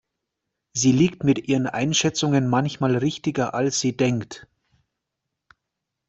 Sie 0.73 0.91
liegt 0.93 1.23
mit 1.23 1.47
ihren 1.47 1.67
Einschätzungen 1.67 2.49
manchmal 2.49 2.97
richtiger, 2.97 3.53
als 3.53 3.79
sie 3.81 3.95
denkt. 3.95 4.47